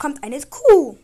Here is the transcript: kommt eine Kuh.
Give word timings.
kommt 0.00 0.24
eine 0.24 0.40
Kuh. 0.40 0.96